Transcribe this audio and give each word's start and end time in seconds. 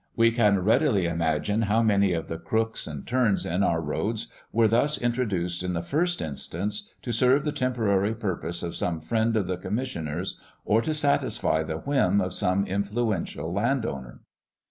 We 0.15 0.31
can 0.31 0.57
readily 0.63 1.05
imagine 1.05 1.61
how 1.61 1.83
many 1.83 2.11
of 2.13 2.27
the 2.27 2.39
crooks 2.39 2.87
and 2.87 3.05
turns 3.05 3.45
in 3.45 3.61
our 3.61 3.79
roads 3.79 4.31
were 4.51 4.67
thus 4.67 4.97
introduced 4.99 5.61
in 5.61 5.73
the 5.73 5.83
first 5.83 6.23
instance 6.23 6.91
to 7.03 7.11
serve 7.11 7.45
the 7.45 7.51
temporary 7.51 8.15
purpose 8.15 8.63
of 8.63 8.75
some 8.75 8.99
friend 8.99 9.37
of 9.37 9.45
the 9.45 9.57
commissioners, 9.57 10.39
or 10.65 10.81
to 10.81 10.95
satisfy 10.95 11.61
the 11.61 11.77
whim 11.77 12.19
of 12.19 12.33
some 12.33 12.65
influential 12.65 13.53
land 13.53 13.85
owner. 13.85 14.21